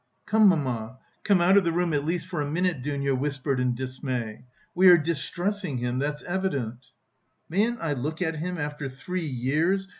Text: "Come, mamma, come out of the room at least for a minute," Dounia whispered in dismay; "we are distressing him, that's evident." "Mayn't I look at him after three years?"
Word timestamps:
"Come, 0.25 0.47
mamma, 0.49 0.97
come 1.23 1.41
out 1.41 1.57
of 1.57 1.63
the 1.63 1.71
room 1.71 1.93
at 1.93 2.03
least 2.03 2.25
for 2.25 2.41
a 2.41 2.49
minute," 2.49 2.81
Dounia 2.81 3.13
whispered 3.13 3.59
in 3.59 3.75
dismay; 3.75 4.45
"we 4.73 4.87
are 4.89 4.97
distressing 4.97 5.77
him, 5.77 5.99
that's 5.99 6.23
evident." 6.23 6.87
"Mayn't 7.49 7.77
I 7.79 7.93
look 7.93 8.19
at 8.19 8.37
him 8.37 8.57
after 8.57 8.89
three 8.89 9.27
years?" 9.27 9.87